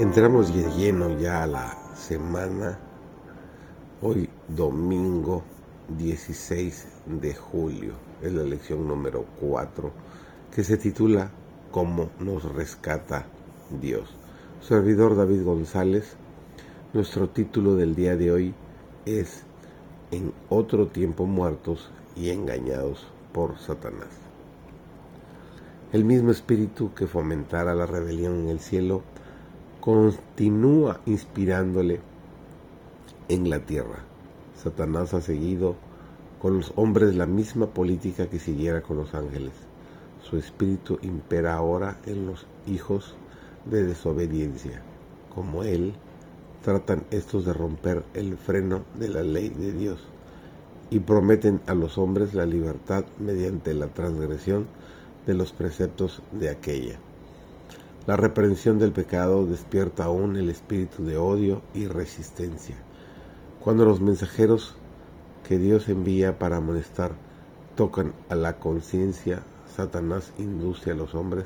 [0.00, 2.78] Entramos lleno ya a la semana,
[4.00, 5.42] hoy domingo
[5.98, 6.88] 16
[7.20, 7.92] de julio,
[8.22, 9.92] es la lección número 4,
[10.54, 11.30] que se titula
[11.70, 13.26] ¿Cómo nos rescata
[13.82, 14.08] Dios?
[14.62, 16.16] Servidor David González,
[16.94, 18.54] nuestro título del día de hoy
[19.04, 19.42] es
[20.12, 24.08] En otro tiempo muertos y engañados por Satanás.
[25.92, 29.02] El mismo espíritu que fomentara la rebelión en el cielo,
[29.80, 32.00] continúa inspirándole
[33.28, 34.04] en la tierra.
[34.54, 35.76] Satanás ha seguido
[36.40, 39.52] con los hombres la misma política que siguiera con los ángeles.
[40.22, 43.14] Su espíritu impera ahora en los hijos
[43.64, 44.82] de desobediencia.
[45.34, 45.94] Como él,
[46.62, 50.00] tratan estos de romper el freno de la ley de Dios
[50.90, 54.66] y prometen a los hombres la libertad mediante la transgresión
[55.26, 56.98] de los preceptos de aquella.
[58.06, 62.74] La reprensión del pecado despierta aún el espíritu de odio y resistencia.
[63.62, 64.74] Cuando los mensajeros
[65.46, 67.12] que Dios envía para amonestar
[67.76, 69.42] tocan a la conciencia,
[69.76, 71.44] Satanás induce a los hombres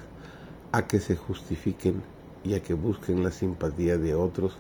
[0.71, 2.05] a que se justifiquen
[2.45, 4.57] y a que busquen la simpatía de otros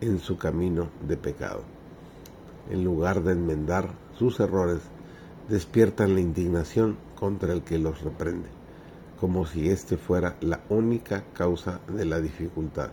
[0.00, 1.62] en su camino de pecado.
[2.70, 4.80] En lugar de enmendar sus errores,
[5.48, 8.65] despiertan la indignación contra el que los reprende
[9.20, 12.90] como si éste fuera la única causa de la dificultad.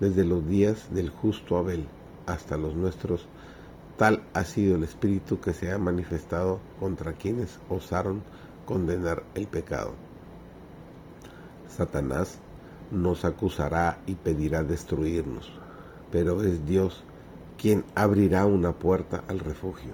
[0.00, 1.86] Desde los días del justo Abel
[2.26, 3.26] hasta los nuestros,
[3.96, 8.22] tal ha sido el espíritu que se ha manifestado contra quienes osaron
[8.66, 9.94] condenar el pecado.
[11.68, 12.38] Satanás
[12.90, 15.50] nos acusará y pedirá destruirnos,
[16.12, 17.04] pero es Dios
[17.58, 19.92] quien abrirá una puerta al refugio,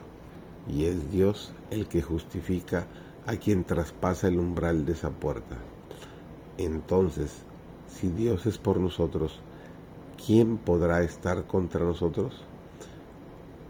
[0.68, 2.86] y es Dios el que justifica
[3.26, 5.56] a quien traspasa el umbral de esa puerta.
[6.58, 7.42] Entonces,
[7.88, 9.40] si Dios es por nosotros,
[10.24, 12.44] ¿quién podrá estar contra nosotros?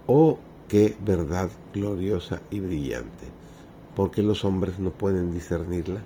[0.07, 3.27] Oh, qué verdad gloriosa y brillante.
[3.95, 6.01] ¿Por qué los hombres no pueden discernirla?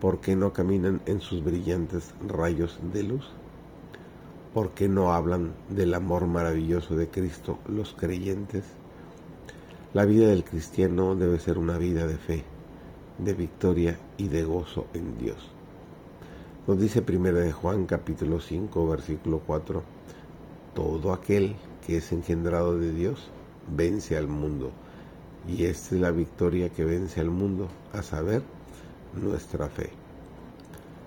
[0.00, 3.26] ¿Por qué no caminan en sus brillantes rayos de luz?
[4.54, 8.64] ¿Por qué no hablan del amor maravilloso de Cristo los creyentes?
[9.92, 12.44] La vida del cristiano debe ser una vida de fe,
[13.18, 15.50] de victoria y de gozo en Dios.
[16.66, 19.82] Nos dice primera de Juan capítulo 5 versículo 4,
[20.74, 23.30] todo aquel que es engendrado de Dios
[23.74, 24.70] vence al mundo,
[25.46, 28.42] y esta es la victoria que vence al mundo, a saber,
[29.12, 29.90] nuestra fe.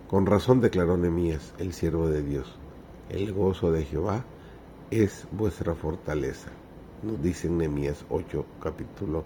[0.10, 2.56] Con razón declaró Nemías, el siervo de Dios,
[3.10, 4.24] el gozo de Jehová
[4.92, 6.50] es vuestra fortaleza.
[7.04, 9.24] Nos dice en Nehemías 8 capítulo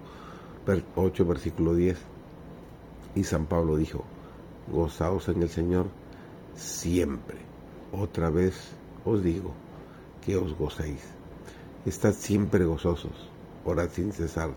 [0.95, 1.97] 8 versículo 10.
[3.15, 4.03] Y San Pablo dijo,
[4.71, 5.87] gozaos en el Señor
[6.55, 7.37] siempre.
[7.91, 8.71] Otra vez
[9.05, 9.51] os digo
[10.25, 11.01] que os gocéis.
[11.85, 13.29] Estad siempre gozosos,
[13.65, 14.51] orad sin cesar.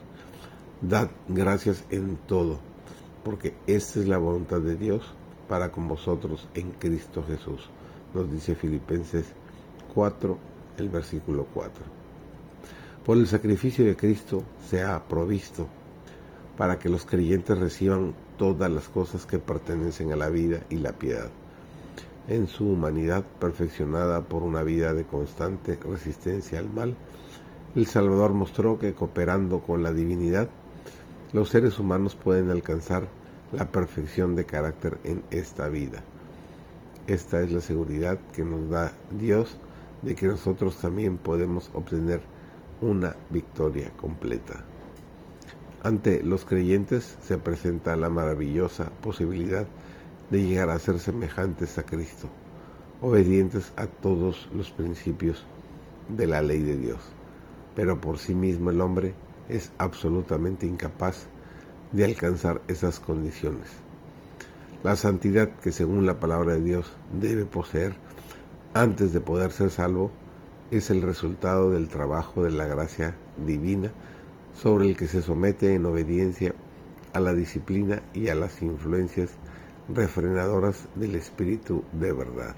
[0.80, 2.58] Dad gracias en todo,
[3.24, 5.02] porque esta es la voluntad de Dios
[5.48, 7.68] para con vosotros en Cristo Jesús.
[8.12, 9.26] Nos dice Filipenses
[9.94, 10.38] 4,
[10.78, 11.84] el versículo 4.
[13.04, 15.66] Por el sacrificio de Cristo se ha provisto
[16.56, 20.92] para que los creyentes reciban todas las cosas que pertenecen a la vida y la
[20.92, 21.30] piedad.
[22.28, 26.96] En su humanidad perfeccionada por una vida de constante resistencia al mal,
[27.74, 30.48] el Salvador mostró que cooperando con la divinidad,
[31.32, 33.08] los seres humanos pueden alcanzar
[33.52, 36.02] la perfección de carácter en esta vida.
[37.06, 39.58] Esta es la seguridad que nos da Dios
[40.02, 42.20] de que nosotros también podemos obtener
[42.80, 44.64] una victoria completa.
[45.84, 49.66] Ante los creyentes se presenta la maravillosa posibilidad
[50.30, 52.30] de llegar a ser semejantes a Cristo,
[53.02, 55.44] obedientes a todos los principios
[56.08, 57.00] de la ley de Dios.
[57.76, 59.12] Pero por sí mismo el hombre
[59.50, 61.26] es absolutamente incapaz
[61.92, 63.68] de alcanzar esas condiciones.
[64.82, 67.94] La santidad que según la palabra de Dios debe poseer
[68.72, 70.10] antes de poder ser salvo
[70.70, 73.14] es el resultado del trabajo de la gracia
[73.46, 73.92] divina
[74.54, 76.54] sobre el que se somete en obediencia
[77.12, 79.30] a la disciplina y a las influencias
[79.88, 82.54] refrenadoras del espíritu de verdad.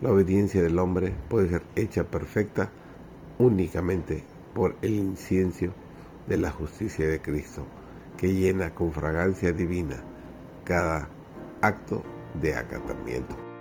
[0.00, 2.70] La obediencia del hombre puede ser hecha perfecta
[3.38, 4.24] únicamente
[4.54, 5.66] por el incienso
[6.26, 7.66] de la justicia de Cristo,
[8.16, 10.02] que llena con fragancia divina
[10.64, 11.08] cada
[11.60, 12.02] acto
[12.40, 13.51] de acatamiento.